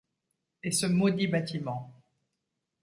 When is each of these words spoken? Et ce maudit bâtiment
Et 0.63 0.71
ce 0.71 0.87
maudit 0.87 1.27
bâtiment 1.27 1.93